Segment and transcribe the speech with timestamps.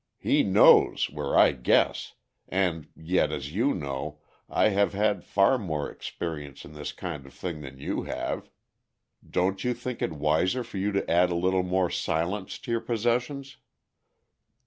[0.17, 2.15] He knows where I guess,
[2.49, 7.35] and yet as you know, I have had far more experience in this kind of
[7.35, 8.49] thing than you have.
[9.29, 12.81] Don't you think it wiser for you to add a little more silence to your
[12.81, 13.57] possessions?"